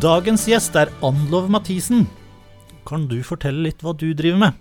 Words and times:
Dagens 0.00 0.46
gjest 0.48 0.78
er 0.80 0.88
Anlov 1.04 1.50
Mathisen. 1.52 2.06
Kan 2.88 3.02
du 3.10 3.18
fortelle 3.20 3.66
litt 3.66 3.82
hva 3.84 3.92
du 3.92 4.06
driver 4.16 4.38
med? 4.40 4.60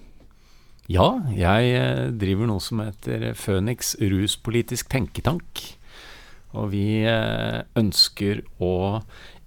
Ja, 0.92 1.06
jeg 1.32 1.70
eh, 1.78 2.10
driver 2.12 2.50
noe 2.50 2.60
som 2.60 2.82
heter 2.84 3.30
Føniks 3.40 3.94
ruspolitisk 4.02 4.90
tenketank. 4.92 5.62
Og 6.60 6.74
vi 6.74 7.06
eh, 7.08 7.62
ønsker 7.80 8.42
å 8.60 9.00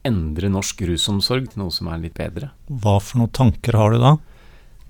endre 0.09 0.49
norsk 0.55 0.81
rusomsorg 0.89 1.51
til 1.53 1.61
noe 1.61 1.75
som 1.77 1.93
er 1.93 2.01
litt 2.07 2.17
bedre. 2.17 2.55
Hva 2.73 2.97
for 2.97 3.21
noen 3.21 3.37
tanker 3.37 3.77
har 3.77 3.93
du 3.93 4.01
da? 4.01 4.15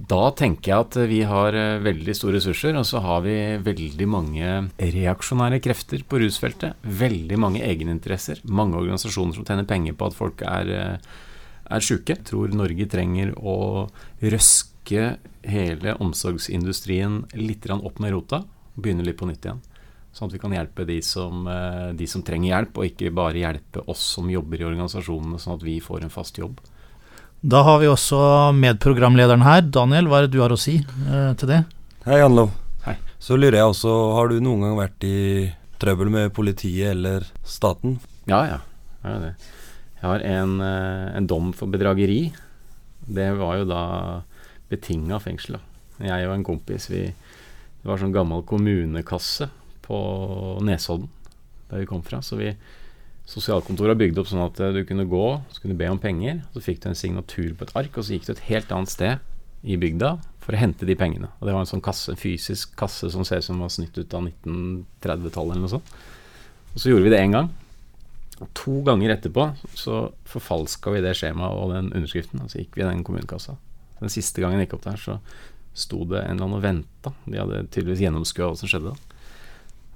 Da 0.09 0.33
tenker 0.35 0.73
jeg 0.73 0.85
at 0.87 0.97
vi 1.11 1.21
har 1.29 1.57
eh, 1.57 1.83
veldig 1.85 2.15
store 2.17 2.39
ressurser, 2.39 2.75
og 2.79 2.87
så 2.89 3.03
har 3.05 3.21
vi 3.27 3.37
veldig 3.63 4.09
mange 4.11 4.55
reaksjonære 4.81 5.61
krefter 5.63 6.03
på 6.09 6.23
rusfeltet. 6.23 6.79
Veldig 6.83 7.39
mange 7.39 7.63
egeninteresser. 7.63 8.43
Mange 8.45 8.81
organisasjoner 8.81 9.37
som 9.37 9.47
tjener 9.47 9.69
penger 9.69 9.95
på 9.99 10.09
at 10.11 10.17
folk 10.19 10.43
er, 10.49 10.73
er 10.99 11.85
sjuke. 11.87 12.19
Tror 12.27 12.55
Norge 12.57 12.89
trenger 12.91 13.35
å 13.39 13.87
røske 14.23 15.13
hele 15.47 15.95
omsorgsindustrien 16.03 17.23
litt 17.39 17.71
opp 17.71 18.03
med 18.03 18.17
rota. 18.17 18.43
Begynne 18.75 19.07
litt 19.07 19.21
på 19.21 19.29
nytt 19.31 19.47
igjen. 19.47 19.63
Sånn 20.13 20.29
at 20.29 20.37
vi 20.37 20.43
kan 20.43 20.53
hjelpe 20.53 20.85
de 20.85 20.99
som, 21.05 21.47
eh, 21.49 21.93
de 21.97 22.07
som, 22.07 22.23
trenger 22.23 22.53
hjelp, 22.53 22.79
og 22.79 22.85
ikke 22.85 23.15
bare 23.15 23.41
hjelpe 23.41 23.85
oss 23.89 24.03
som 24.17 24.29
jobber 24.29 24.61
i 24.61 24.69
organisasjonene, 24.69 25.41
sånn 25.41 25.57
at 25.57 25.65
vi 25.65 25.79
får 25.81 26.05
en 26.05 26.13
fast 26.13 26.37
jobb. 26.37 26.61
Da 27.43 27.59
har 27.67 27.81
vi 27.83 27.89
også 27.91 28.19
medprogramlederen 28.55 29.43
her. 29.43 29.65
Daniel, 29.67 30.07
hva 30.07 30.21
er 30.21 30.29
det 30.29 30.37
du 30.37 30.45
har 30.45 30.53
å 30.55 30.59
si 30.61 30.77
eh, 30.79 31.33
til 31.35 31.49
det? 31.51 31.57
Hei, 32.05 32.21
Anlov. 32.23 32.53
Hei. 32.85 32.95
Så 33.19 33.35
lurer 33.35 33.57
jeg 33.59 33.73
også, 33.73 33.95
har 34.15 34.31
du 34.31 34.37
noen 34.39 34.63
gang 34.63 34.77
vært 34.79 35.07
i 35.09 35.17
trøbbel 35.83 36.13
med 36.15 36.31
politiet 36.37 36.93
eller 36.93 37.27
staten? 37.43 37.97
Ja, 38.31 38.45
ja. 38.47 38.61
Jeg 39.03 39.09
har 39.09 39.25
det. 39.25 39.33
Jeg 39.97 40.07
har 40.07 40.27
en, 40.37 40.55
eh, 40.69 41.09
en 41.19 41.27
dom 41.33 41.51
for 41.59 41.75
bedrageri. 41.75 42.21
Det 43.11 43.27
var 43.41 43.59
jo 43.59 43.67
da 43.73 43.83
betinga 44.71 45.19
fengsel. 45.27 45.59
Jeg 45.99 46.29
og 46.29 46.37
en 46.37 46.47
kompis, 46.47 46.87
vi, 46.95 47.09
det 47.11 47.91
var 47.91 47.99
sånn 47.99 48.15
gammel 48.15 48.47
kommunekasse 48.47 49.51
på 49.83 49.99
Nesodden 50.63 51.11
der 51.73 51.83
vi 51.83 51.91
kom 51.91 52.07
fra. 52.07 52.23
Så 52.23 52.39
vi 52.39 52.55
Sosialkontoret 53.33 53.95
har 53.95 54.01
bygd 54.01 54.19
opp 54.21 54.29
sånn 54.29 54.45
at 54.45 54.59
eh, 54.61 54.75
du 54.77 54.83
kunne 54.85 55.09
gå, 55.09 55.27
så 55.49 55.63
kunne 55.63 55.77
du 55.77 55.81
be 55.81 55.89
om 55.89 56.01
penger. 56.01 56.43
Så 56.53 56.61
fikk 56.65 56.83
du 56.83 56.91
en 56.91 56.99
signatur 56.99 57.55
på 57.57 57.65
et 57.65 57.75
ark, 57.81 57.97
og 57.97 58.05
så 58.05 58.17
gikk 58.17 58.29
du 58.29 58.35
et 58.35 58.47
helt 58.51 58.75
annet 58.75 58.93
sted 58.93 59.23
i 59.63 59.79
bygda 59.81 60.17
for 60.43 60.53
å 60.53 60.61
hente 60.61 60.89
de 60.89 60.97
pengene. 60.99 61.31
Og 61.39 61.49
det 61.49 61.55
var 61.55 61.65
en 61.65 61.71
sånn 61.71 61.85
kasse, 61.85 62.13
en 62.13 62.21
fysisk 62.21 62.75
kasse 62.79 63.09
som 63.15 63.25
ser 63.25 63.41
ut 63.41 63.47
som 63.47 63.63
var 63.63 63.71
snytt 63.73 63.97
ut 63.97 64.17
av 64.19 64.27
1930-tallet 64.27 65.55
eller 65.55 65.65
noe 65.65 65.73
sånt. 65.77 65.93
Og 66.73 66.83
så 66.83 66.91
gjorde 66.91 67.07
vi 67.07 67.13
det 67.15 67.21
én 67.23 67.37
gang. 67.37 67.53
Og 68.43 68.51
to 68.59 68.81
ganger 68.85 69.15
etterpå 69.15 69.47
så 69.79 70.03
forfalska 70.29 70.93
vi 70.93 71.05
det 71.05 71.15
skjemaet 71.17 71.57
og 71.57 71.73
den 71.73 71.93
underskriften, 71.93 72.43
og 72.43 72.51
så 72.51 72.61
gikk 72.61 72.77
vi 72.77 72.83
i 72.83 72.89
den 72.89 73.05
kommunekassa. 73.07 73.55
Den 74.03 74.13
siste 74.13 74.43
gangen 74.43 74.59
jeg 74.59 74.67
gikk 74.67 74.81
opp 74.81 74.89
der, 74.89 74.99
så 74.99 75.17
sto 75.79 76.03
det 76.11 76.25
en 76.25 76.35
eller 76.35 76.49
annen 76.49 76.59
og 76.59 76.65
venta. 76.67 77.15
De 77.25 77.39
hadde 77.39 77.63
tydeligvis 77.71 78.03
gjennomskua 78.03 78.51
hva 78.51 78.59
som 78.59 78.69
skjedde. 78.69 78.97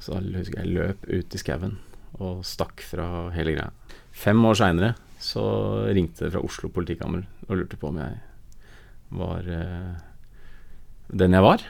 Så 0.01 0.21
jeg 0.23 0.71
løp 0.71 1.05
ut 1.11 1.35
i 1.35 1.43
skauen 1.43 1.77
og 2.21 2.45
stakk 2.47 2.83
fra 2.85 3.29
hele 3.35 3.57
greia. 3.57 3.71
Fem 4.17 4.41
år 4.49 4.59
seinere 4.59 4.93
så 5.21 5.45
ringte 5.93 6.27
det 6.27 6.35
fra 6.35 6.45
Oslo 6.45 6.71
politikammer 6.73 7.25
og 7.49 7.59
lurte 7.59 7.79
på 7.81 7.91
om 7.91 7.99
jeg 8.01 8.21
var 9.17 9.49
eh, 9.49 9.91
den 11.13 11.37
jeg 11.37 11.45
var. 11.45 11.65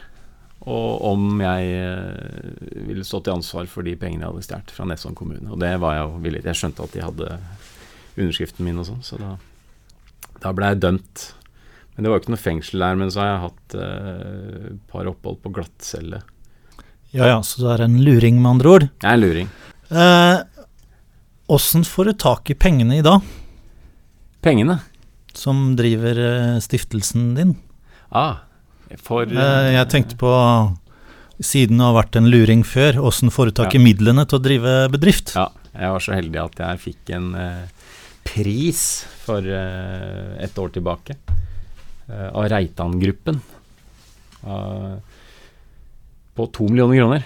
Og 0.67 1.03
om 1.11 1.41
jeg 1.43 1.73
eh, 1.79 2.85
ville 2.89 3.05
stå 3.07 3.21
til 3.23 3.37
ansvar 3.37 3.69
for 3.71 3.87
de 3.87 3.95
pengene 3.99 4.25
jeg 4.25 4.31
hadde 4.31 4.47
stjålet 4.47 4.75
fra 4.75 4.87
Nesson 4.89 5.17
kommune. 5.17 5.45
Og 5.51 5.59
det 5.61 5.75
var 5.83 5.97
jeg 5.97 6.07
jo 6.07 6.21
villig 6.23 6.43
til. 6.43 6.51
Jeg 6.53 6.61
skjønte 6.61 6.87
at 6.87 6.95
de 6.95 7.05
hadde 7.05 7.33
underskriften 8.17 8.65
min 8.65 8.81
og 8.81 8.87
sånn, 8.87 9.03
så 9.05 9.19
da, 9.21 9.35
da 10.41 10.53
ble 10.57 10.71
jeg 10.73 10.81
dømt 10.81 11.27
men 11.97 12.05
det 12.05 12.11
var 12.11 12.19
jo 12.19 12.21
ikke 12.21 12.33
noe 12.35 12.39
fengsel 12.39 12.83
der. 12.85 12.97
Men 13.01 13.09
så 13.09 13.23
har 13.23 13.29
jeg 13.31 13.43
hatt 13.47 13.73
et 13.73 13.79
eh, 13.81 14.73
par 14.91 15.07
opphold 15.09 15.39
på 15.41 15.51
glattcelle. 15.55 16.21
Ja 17.15 17.31
ja, 17.31 17.39
så 17.41 17.63
du 17.63 17.69
er 17.73 17.81
en 17.87 17.97
luring, 18.05 18.37
med 18.37 18.51
andre 18.51 18.73
ord? 18.75 18.85
Jeg 19.01 19.07
er 19.09 19.17
en 19.17 19.23
luring. 19.23 19.49
Åssen 19.89 21.81
eh, 21.81 21.87
får 21.87 22.05
du 22.05 22.13
tak 22.13 22.49
i 22.51 22.55
pengene 22.59 22.97
i 22.97 23.05
dag? 23.05 23.21
Pengene? 24.43 24.79
Som 25.33 25.75
driver 25.79 26.19
eh, 26.19 26.57
stiftelsen 26.63 27.35
din? 27.37 27.55
Ah, 28.09 28.43
for 29.03 29.27
eh, 29.27 29.71
Jeg 29.75 29.89
tenkte 29.91 30.19
på 30.19 30.33
siden 31.43 31.77
du 31.77 31.85
har 31.85 31.95
vært 31.99 32.17
en 32.17 32.29
luring 32.31 32.63
før, 32.65 32.97
åssen 33.05 33.29
får 33.31 33.51
du 33.51 33.57
tak 33.61 33.75
i 33.77 33.81
midlene 33.81 34.25
til 34.25 34.39
å 34.39 34.43
drive 34.43 34.75
bedrift? 34.93 35.35
Ja, 35.37 35.51
jeg 35.77 35.93
var 35.93 36.03
så 36.03 36.15
heldig 36.17 36.41
at 36.41 36.61
jeg 36.63 36.81
fikk 36.81 37.11
en 37.13 37.27
eh, 37.37 37.91
pris 38.25 38.81
for 39.23 39.45
eh, 39.45 40.33
et 40.43 40.57
år 40.57 40.73
tilbake. 40.73 41.15
Eh, 42.09 42.29
av 42.33 42.47
Reitan-gruppen. 42.49 43.41
på 46.37 46.45
to 46.53 46.67
millioner 46.69 46.97
kroner. 47.01 47.23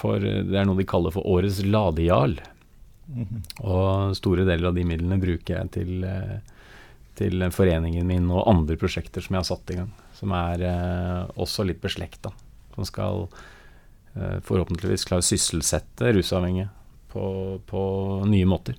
For 0.00 0.22
det 0.22 0.56
er 0.56 0.66
noe 0.68 0.78
de 0.78 0.88
kaller 0.88 1.12
for 1.14 1.26
årets 1.28 1.60
ladejarl. 1.66 2.38
Mm 3.10 3.26
-hmm. 3.26 3.42
Og 3.66 4.16
store 4.16 4.44
deler 4.44 4.68
av 4.68 4.74
de 4.74 4.84
midlene 4.84 5.20
bruker 5.20 5.56
jeg 5.58 5.70
til, 5.70 6.04
eh, 6.04 6.38
til 7.14 7.50
foreningen 7.50 8.06
min 8.06 8.30
og 8.30 8.48
andre 8.48 8.76
prosjekter 8.76 9.20
som 9.20 9.34
jeg 9.34 9.38
har 9.38 9.44
satt 9.56 9.70
i 9.70 9.76
gang. 9.76 9.92
Som 10.14 10.32
er 10.32 10.62
eh, 10.62 11.30
også 11.36 11.64
litt 11.64 11.80
beslekta. 11.80 12.32
Som 12.74 12.84
skal 12.84 13.28
eh, 14.16 14.40
forhåpentligvis 14.40 15.04
klare 15.04 15.20
å 15.20 15.30
sysselsette 15.30 16.12
rusavhengige 16.12 16.68
på, 17.08 17.60
på 17.66 17.82
nye 18.26 18.46
måter. 18.46 18.74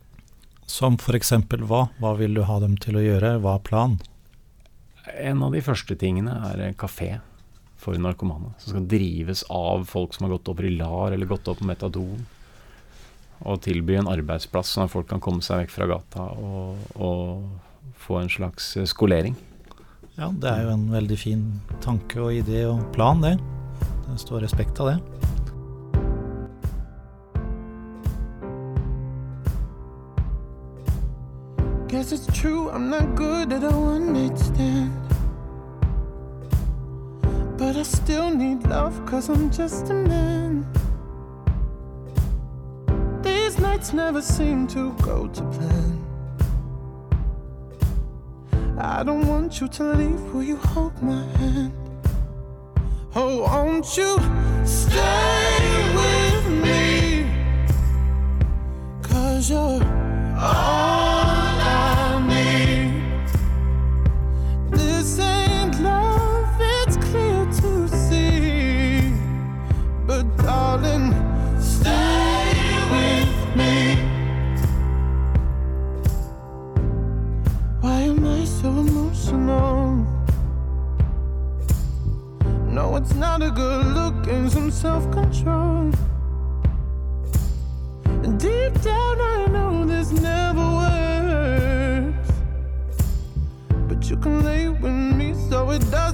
Som 0.65 0.95
f.eks. 0.95 1.31
hva? 1.67 1.89
Hva 1.99 2.17
vil 2.17 2.33
du 2.33 2.43
ha 2.43 2.59
dem 2.59 2.77
til 2.77 2.95
å 2.95 3.03
gjøre? 3.03 3.39
Hva 3.39 3.55
er 3.55 3.59
planen? 3.59 3.99
En 5.19 5.43
av 5.43 5.51
de 5.51 5.61
første 5.61 5.95
tingene 5.95 6.31
er 6.31 6.73
kafé 6.73 7.19
for 7.81 7.97
narkomane. 7.97 8.53
Som 8.61 8.75
skal 8.75 8.87
drives 8.87 9.43
av 9.49 9.87
folk 9.89 10.13
som 10.13 10.27
har 10.27 10.35
gått 10.35 10.51
over 10.51 10.67
i 10.67 10.75
LAR 10.75 11.15
eller 11.15 11.29
gått 11.29 11.49
opp 11.49 11.61
på 11.61 11.67
metadon. 11.69 12.25
Og 13.41 13.61
tilby 13.65 13.97
en 13.97 14.11
arbeidsplass 14.11 14.75
sånn 14.75 14.85
at 14.85 14.93
folk 14.93 15.09
kan 15.09 15.23
komme 15.23 15.41
seg 15.41 15.63
vekk 15.63 15.73
fra 15.73 15.89
gata 15.89 16.27
og, 16.37 16.83
og 17.01 17.95
få 18.01 18.21
en 18.21 18.29
slags 18.29 18.75
skolering. 18.91 19.33
Ja, 20.19 20.29
det 20.29 20.49
er 20.51 20.67
jo 20.67 20.75
en 20.75 20.85
veldig 20.91 21.17
fin 21.17 21.45
tanke 21.81 22.21
og 22.21 22.35
idé 22.35 22.67
og 22.69 22.83
plan, 22.93 23.23
det. 23.23 23.37
Det 24.05 24.19
står 24.21 24.45
respekt 24.45 24.77
av 24.83 24.91
det. 24.91 24.99
Guess 31.91 32.13
it's 32.13 32.27
true, 32.27 32.69
I'm 32.69 32.89
not 32.89 33.15
good 33.15 33.51
at 33.51 33.63
a 33.63 33.71
one 33.75 34.13
night 34.13 34.37
stand. 34.37 35.00
I 37.81 37.83
still 37.83 38.29
need 38.29 38.61
love, 38.67 39.03
cause 39.07 39.27
I'm 39.27 39.49
just 39.49 39.89
a 39.89 39.95
man. 39.95 40.67
These 43.23 43.57
nights 43.57 43.91
never 43.91 44.21
seem 44.21 44.67
to 44.67 44.93
go 45.01 45.27
to 45.27 45.41
plan. 45.55 45.97
I 48.77 49.01
don't 49.01 49.25
want 49.25 49.59
you 49.59 49.67
to 49.67 49.83
leave, 49.95 50.21
will 50.31 50.43
you 50.43 50.57
hold 50.57 51.01
my 51.01 51.23
hand? 51.39 51.73
Oh, 53.15 53.41
won't 53.49 53.97
you 53.97 54.15
stay 54.63 55.40
not 83.21 83.43
a 83.43 83.51
good 83.51 83.85
look 83.85 84.27
and 84.27 84.51
some 84.51 84.69
self 84.69 85.09
control. 85.11 85.91
Deep 88.37 88.73
down, 88.81 89.21
I 89.21 89.47
know 89.47 89.85
this 89.85 90.11
never 90.11 90.65
works. 90.81 92.31
But 93.87 94.09
you 94.09 94.17
can 94.17 94.43
lay 94.43 94.69
with 94.69 94.91
me 94.91 95.33
so 95.49 95.69
it 95.69 95.89
doesn't 95.91 96.10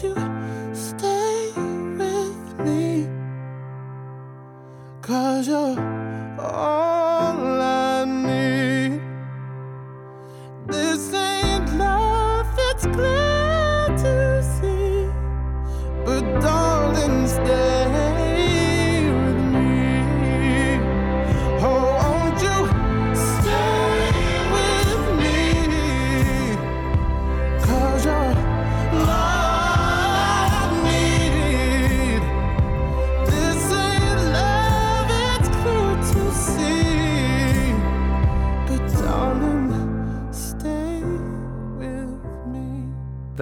you 0.00 0.21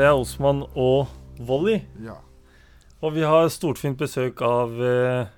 Det 0.01 0.07
er 0.09 0.17
Osman 0.17 0.63
og 0.81 1.11
Volley. 1.45 1.83
Ja. 2.01 2.15
Og 3.05 3.19
vi 3.19 3.21
har 3.21 3.51
stortfint 3.53 3.99
besøk 4.01 4.39
av 4.41 4.79
eh, 4.81 5.29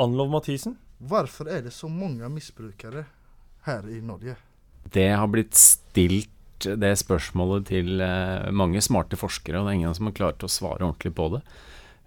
Anlov 0.00 0.30
Mathisen. 0.32 0.78
Hvorfor 1.04 1.50
er 1.52 1.66
det 1.66 1.74
så 1.76 1.90
mange 1.92 2.24
misbrukere 2.32 3.02
her 3.66 3.90
i 3.92 3.98
Norge? 4.00 4.38
Det 4.88 5.04
har 5.12 5.28
blitt 5.28 5.52
stilt 5.52 6.64
det 6.64 6.94
spørsmålet 6.96 7.66
til 7.68 8.00
eh, 8.00 8.48
mange 8.56 8.80
smarte 8.80 9.18
forskere, 9.20 9.60
og 9.60 9.68
det 9.68 9.74
er 9.74 9.78
ingen 9.82 9.98
som 9.98 10.08
har 10.08 10.16
klart 10.16 10.48
å 10.48 10.48
svare 10.48 10.86
ordentlig 10.86 11.12
på 11.20 11.28
det. 11.34 11.42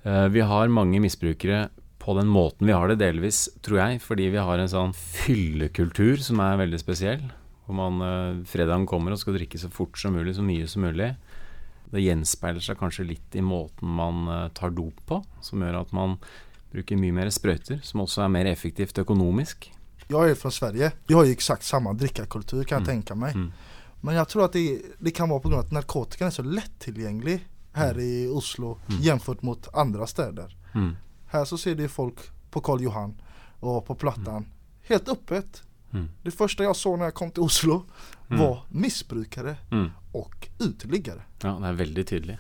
Eh, 0.10 0.26
vi 0.34 0.42
har 0.50 0.74
mange 0.74 1.04
misbrukere 1.04 1.68
på 2.02 2.18
den 2.18 2.34
måten 2.34 2.66
vi 2.66 2.74
har 2.74 2.90
det, 2.90 3.04
delvis, 3.04 3.44
tror 3.62 3.84
jeg, 3.84 4.02
fordi 4.02 4.32
vi 4.34 4.42
har 4.42 4.58
en 4.58 4.74
sånn 4.74 4.98
fyllekultur 4.98 6.26
som 6.26 6.42
er 6.42 6.58
veldig 6.66 6.82
spesiell. 6.82 7.30
Hvor 7.68 7.78
man 7.84 8.02
eh, 8.10 8.44
fredagen 8.50 8.90
kommer 8.90 9.14
og 9.14 9.22
skal 9.22 9.38
drikke 9.38 9.62
så 9.62 9.70
fort 9.70 10.02
som 10.02 10.18
mulig, 10.18 10.34
så 10.42 10.50
mye 10.50 10.66
som 10.74 10.90
mulig. 10.90 11.14
Det 11.94 12.02
gjenspeiler 12.02 12.64
seg 12.66 12.80
kanskje 12.80 13.06
litt 13.06 13.36
i 13.38 13.42
måten 13.46 13.88
man 14.00 14.24
eh, 14.34 14.48
tar 14.58 14.74
dop 14.74 14.98
på, 15.10 15.20
som 15.46 15.62
gjør 15.62 15.82
at 15.84 15.94
man 15.94 16.18
bruker 16.74 16.98
mye 16.98 17.14
mer 17.14 17.30
sprøyter, 17.30 17.84
som 17.86 18.02
også 18.02 18.24
er 18.26 18.32
mer 18.34 18.50
effektivt 18.50 18.98
økonomisk. 18.98 19.70
Jeg 20.10 20.34
er 20.34 20.36
fra 20.36 20.50
Sverige. 20.52 20.90
Vi 21.08 21.14
har 21.16 21.26
jo 21.30 21.36
eksakt 21.36 21.64
samme 21.64 21.94
drikkekultur, 21.98 22.64
kan 22.66 22.82
jeg 22.82 22.88
Mm. 22.88 23.04
tenke 23.04 23.16
meg. 23.16 23.36
Mm. 23.36 23.52
Men 24.04 24.16
jeg 24.16 24.28
tror 24.28 24.44
at 24.46 24.52
det, 24.58 24.96
det 25.00 25.14
kan 25.16 25.30
være 25.30 25.40
pga. 25.46 25.60
at 25.60 25.72
narkotika 25.72 26.26
er 26.26 26.30
så 26.36 26.44
lett 26.44 26.74
tilgjengelig 26.80 27.40
her 27.76 27.94
i 28.00 28.28
Oslo 28.28 28.78
Mm. 28.90 29.20
mot 29.44 29.68
andre 29.74 30.08
steder. 30.08 30.50
Mm. 30.74 30.96
Her 31.28 31.46
så 31.46 31.58
ser 31.58 31.76
de 31.76 31.88
folk 31.88 32.30
på 32.52 32.62
Karl 32.62 32.82
Johan 32.82 33.14
og 33.62 33.86
på 33.86 33.96
Plattan 33.98 34.46
helt 34.90 35.06
öppet. 35.08 35.62
Mm. 35.94 36.08
Det 36.26 36.34
første 36.34 36.64
jeg 36.66 36.76
så 36.76 36.96
når 36.98 37.06
jeg 37.12 37.14
kom 37.20 37.32
til 37.32 37.44
Oslo, 37.44 37.84
Mm. 38.32 38.40
var 38.40 38.64
misbrukere 38.72 39.58
Mm. 39.72 39.92
og 40.16 40.48
uteliggare. 40.60 41.22
Ja, 41.44 41.52
det 41.60 41.68
er 41.70 41.86
veldig 41.86 42.06
tydelig. 42.06 42.38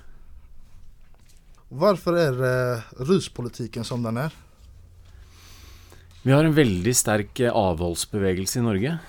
Varför 1.69 2.13
er 2.17 2.43
eh, 2.77 2.81
ruspolitiken 3.03 3.83
som 3.83 4.03
den 4.03 4.17
er? 4.17 4.31
Vi 6.23 6.31
har 6.31 6.43
en 6.45 6.53
veldig 6.55 6.93
sterk 6.95 7.39
eh, 7.43 7.51
avholdsbevegelse 7.51 8.59
i 8.59 8.63
Norge. 8.63 8.99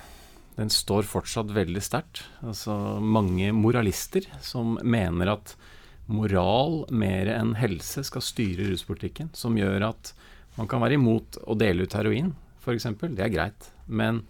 Den 0.56 0.70
står 0.70 1.02
fortsatt 1.08 1.50
veldig 1.54 1.82
sterkt. 1.82 2.22
Altså 2.42 2.74
mange 3.02 3.52
moralister 3.52 4.26
som 4.42 4.78
mener 4.82 5.32
at 5.34 5.54
moral 6.06 6.84
mer 6.90 7.26
enn 7.32 7.54
helse 7.58 8.04
skal 8.04 8.22
styre 8.22 8.66
ruspolitikken. 8.70 9.30
Som 9.34 9.56
gjør 9.58 9.88
at 9.90 10.12
man 10.56 10.68
kan 10.70 10.80
være 10.84 10.94
imot 10.98 11.38
å 11.46 11.56
dele 11.58 11.84
ut 11.88 11.96
heroin, 11.96 12.34
f.eks. 12.62 12.84
Det 13.00 13.20
er 13.24 13.32
greit. 13.34 13.70
Men 13.86 14.22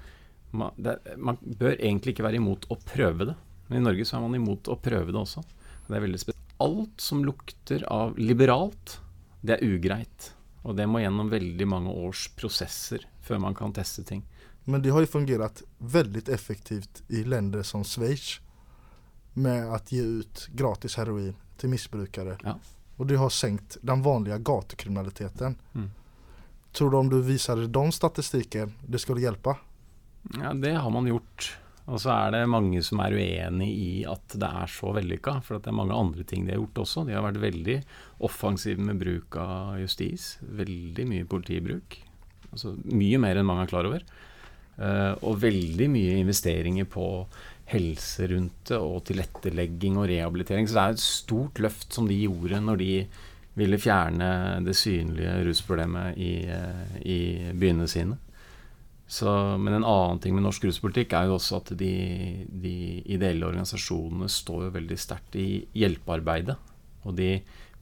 man, 0.55 0.75
det, 0.77 0.99
man 1.17 1.39
bør 1.43 1.75
egentlig 1.75 2.15
ikke 2.15 2.27
være 2.27 2.41
imot 2.41 2.69
å 2.71 2.79
prøve 2.79 3.31
det. 3.33 3.37
Men 3.69 3.81
i 3.81 3.85
Norge 3.85 4.07
så 4.07 4.19
er 4.19 4.27
man 4.27 4.37
imot 4.39 4.71
å 4.71 4.79
prøve 4.81 5.13
det 5.13 5.21
også. 5.21 5.43
Det 5.87 5.97
er 5.97 6.05
veldig 6.07 6.21
spesielt. 6.21 6.55
Alt 6.65 7.03
som 7.03 7.25
lukter 7.27 7.85
av 7.91 8.19
liberalt, 8.19 8.99
det 9.43 9.57
er 9.57 9.67
ugreit. 9.67 10.31
Og 10.65 10.77
det 10.79 10.87
må 10.89 11.03
gjennom 11.03 11.29
veldig 11.33 11.67
mange 11.69 11.93
års 12.07 12.29
prosesser 12.39 13.05
før 13.25 13.43
man 13.43 13.57
kan 13.57 13.75
teste 13.75 14.05
ting. 14.07 14.23
Men 14.65 14.83
det 14.83 14.95
har 14.95 15.05
jo 15.05 15.11
fungert 15.11 15.63
veldig 15.79 16.29
effektivt 16.33 17.03
i 17.13 17.25
länder 17.25 17.63
som 17.63 17.85
Schweiz 17.85 18.39
med 19.35 19.67
å 19.69 19.81
gi 19.89 20.01
ut 20.01 20.47
gratis 20.57 20.97
heroin 20.97 21.35
til 21.61 21.73
misbrukere. 21.73 22.39
Ja. 22.45 22.55
Og 22.97 23.11
det 23.11 23.19
har 23.19 23.33
senkt 23.35 23.77
den 23.83 24.03
vanlige 24.03 24.39
gatukriminaliteten. 24.39 25.59
Mm. 25.75 25.91
Tror 26.75 26.91
du 26.91 26.99
om 26.99 27.11
du 27.11 27.21
viser 27.23 27.67
de 27.71 27.85
statistikken, 27.95 28.73
det 28.83 28.99
skulle 29.03 29.23
hjelpe? 29.23 29.55
Ja, 30.41 30.55
det 30.59 30.75
har 30.75 30.91
man 30.91 31.07
gjort. 31.07 31.53
Og 31.85 32.01
så 32.01 32.15
er 32.15 32.33
det 32.33 32.47
mange 32.49 32.81
som 32.85 33.03
er 33.05 33.13
uenig 33.13 33.69
i 33.69 33.91
at 34.09 34.35
det 34.41 34.49
er 34.49 34.71
så 34.73 34.95
vellykka, 34.97 35.37
for 35.45 35.61
det 35.61 35.69
er 35.71 35.77
mange 35.77 35.97
andre 35.97 36.25
ting 36.27 36.47
de 36.47 36.55
har 36.55 36.63
gjort 36.63 36.81
også. 36.87 37.05
De 37.05 37.13
har 37.15 37.27
vært 37.27 37.43
veldig 37.43 37.77
offensive 38.25 38.81
med 38.81 39.03
bruk 39.03 39.37
av 39.41 39.77
justis. 39.83 40.35
Veldig 40.41 41.07
mye 41.11 41.29
politibruk. 41.29 41.99
Altså 42.51 42.73
mye 42.89 43.21
mer 43.21 43.37
enn 43.39 43.49
mange 43.51 43.67
er 43.67 43.73
klar 43.75 43.91
over. 43.91 44.07
Eh, 44.75 45.13
og 45.23 45.43
veldig 45.45 45.91
mye 45.93 46.17
investeringer 46.23 46.89
på 46.91 47.07
helse 47.69 48.31
rundt 48.33 48.73
det, 48.73 48.81
og 48.81 49.05
tilrettelegging 49.09 50.01
og 50.01 50.09
rehabilitering. 50.09 50.67
Så 50.67 50.79
det 50.79 50.87
er 50.87 50.97
et 50.97 51.05
stort 51.05 51.63
løft 51.63 51.95
som 51.95 52.09
de 52.09 52.17
gjorde 52.25 52.65
når 52.65 52.81
de 52.81 52.93
ville 53.55 53.79
fjerne 53.79 54.29
det 54.67 54.75
synlige 54.77 55.35
rusproblemet 55.47 56.19
i, 56.19 56.33
eh, 56.51 56.97
i 57.07 57.19
byene 57.55 57.89
sine. 57.91 58.19
Så, 59.07 59.29
men 59.61 59.75
en 59.75 59.85
annen 59.85 60.19
ting 60.19 60.35
med 60.35 60.47
norsk 60.47 60.65
ruspolitikk 60.65 61.13
er 61.15 61.29
jo 61.29 61.37
også 61.37 61.61
at 61.61 61.75
de, 61.79 61.95
de 62.49 62.77
ideelle 63.05 63.47
organisasjonene 63.47 64.31
står 64.33 64.67
jo 64.67 64.77
veldig 64.79 64.99
sterkt 64.99 65.37
i 65.39 65.49
hjelpearbeidet. 65.77 66.57
Og 67.05 67.15
de 67.19 67.37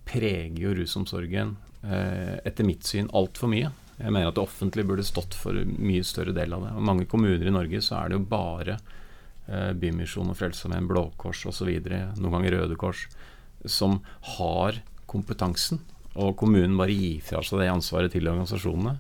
preger 0.09 0.59
jo 0.59 0.75
rusomsorgen, 0.76 1.55
eh, 1.87 2.37
etter 2.45 2.67
mitt 2.67 2.85
syn, 2.88 3.09
altfor 3.14 3.52
mye. 3.52 3.71
Jeg 4.02 4.11
mener 4.11 4.33
at 4.33 4.37
det 4.37 4.43
offentlige 4.43 4.88
burde 4.88 5.07
stått 5.07 5.37
for 5.38 5.57
en 5.57 5.76
mye 5.79 6.02
større 6.05 6.35
del 6.37 6.52
av 6.57 6.67
det. 6.67 6.75
Og 6.76 6.88
mange 6.91 7.07
kommuner 7.09 7.47
i 7.47 7.55
Norge 7.55 7.81
så 7.87 8.00
er 8.00 8.11
det 8.11 8.19
jo 8.19 8.29
bare 8.33 8.81
eh, 9.47 9.71
Bymisjon 9.79 10.33
og 10.33 10.41
Frelsesarmeen, 10.41 10.91
Blå 10.91 11.07
Kors 11.23 11.47
osv., 11.47 11.71
noen 11.71 12.35
ganger 12.35 12.59
Røde 12.59 12.81
Kors, 12.81 13.07
som 13.62 14.00
har 14.35 14.83
kompetansen. 15.12 15.81
Og 16.21 16.35
kommunen 16.37 16.76
bare 16.76 16.92
gir 16.92 17.23
fra 17.25 17.40
seg 17.45 17.62
det 17.62 17.71
ansvaret 17.73 18.12
til 18.12 18.28
organisasjonene. 18.28 18.99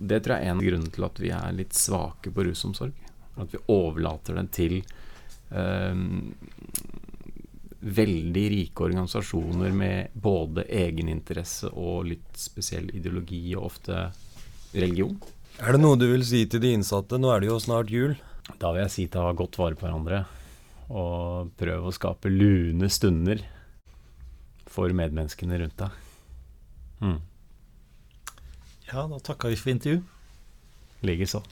Det 0.00 0.22
tror 0.24 0.36
jeg 0.36 0.48
er 0.48 0.54
en 0.54 0.62
av 0.62 0.66
grunnene 0.66 0.94
til 0.94 1.06
at 1.06 1.20
vi 1.20 1.30
er 1.36 1.58
litt 1.58 1.76
svake 1.76 2.32
på 2.34 2.46
rusomsorg. 2.46 2.96
At 3.40 3.52
vi 3.54 3.60
overlater 3.70 4.38
den 4.40 4.48
til 4.52 4.80
eh, 4.80 6.00
veldig 7.80 8.46
rike 8.54 8.86
organisasjoner 8.88 9.76
med 9.76 10.16
både 10.16 10.66
egeninteresse 10.66 11.70
og 11.70 12.10
litt 12.10 12.40
spesiell 12.40 12.90
ideologi, 12.96 13.44
og 13.56 13.70
ofte 13.70 14.08
religion. 14.74 15.16
Er 15.60 15.76
det 15.76 15.82
noe 15.82 15.98
du 16.00 16.06
vil 16.10 16.24
si 16.26 16.44
til 16.48 16.62
de 16.62 16.74
innsatte? 16.76 17.20
Nå 17.20 17.30
er 17.32 17.42
det 17.42 17.50
jo 17.50 17.60
snart 17.62 17.92
jul. 17.92 18.16
Da 18.60 18.72
vil 18.72 18.84
jeg 18.84 18.94
si 18.94 19.06
ta 19.12 19.28
godt 19.36 19.58
vare 19.60 19.78
på 19.78 19.86
hverandre, 19.86 20.24
og 20.90 21.52
prøve 21.60 21.88
å 21.88 21.94
skape 21.94 22.32
lune 22.32 22.88
stunder 22.90 23.44
for 24.70 24.92
medmenneskene 24.94 25.58
rundt 25.60 25.78
deg. 25.80 25.98
Mm. 27.00 27.18
Ja, 28.90 29.06
da 29.10 29.18
takker 29.22 29.52
vi 29.52 29.58
for 29.58 29.72
intervju. 29.74 30.02
Likeså. 31.06 31.42